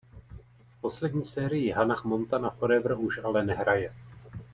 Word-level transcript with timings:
V 0.71 0.81
poslední 0.81 1.23
serii 1.23 1.71
Hannah 1.71 2.03
Montana 2.05 2.49
Forever 2.49 2.93
už 2.99 3.17
ale 3.23 3.43
nehraje. 3.45 3.93